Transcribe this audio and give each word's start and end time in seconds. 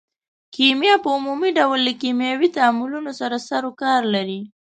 کیمیا 0.55 0.95
په 1.03 1.09
عمومي 1.15 1.49
ډول 1.59 1.79
له 1.87 1.93
کیمیاوي 2.01 2.49
تعاملونو 2.57 3.11
سره 3.19 3.35
سرو 3.47 3.69
کار 3.81 4.01
لري. 4.13 4.41